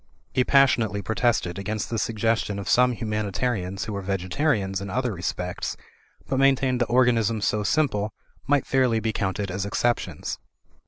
[0.33, 5.77] He passionately protested against the suggestion of some humanitarians who were vegetarians in other respects,
[6.27, 8.11] but maintained that organisms so simple
[8.47, 10.39] might fairly be counted as exceptions.